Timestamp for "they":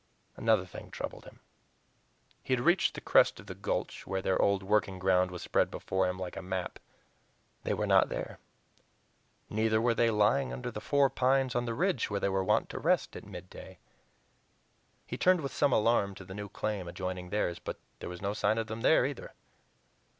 7.61-7.75, 9.93-10.09, 12.19-12.29